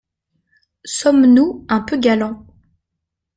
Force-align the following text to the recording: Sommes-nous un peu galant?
Sommes-nous 0.83 1.63
un 1.69 1.81
peu 1.81 1.95
galant? 1.95 2.47